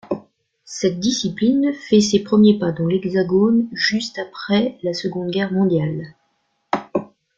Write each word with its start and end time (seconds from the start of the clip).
Cette 0.65 0.99
discipline 0.99 1.73
fait 1.73 2.01
ses 2.01 2.23
premiers 2.23 2.57
pas 2.57 2.71
dans 2.71 2.87
l'hexagone 2.87 3.67
juste 3.71 4.17
après 4.17 4.79
la 4.81 4.95
Seconde 4.95 5.29
Guerre 5.29 5.53
mondiale. 5.53 6.15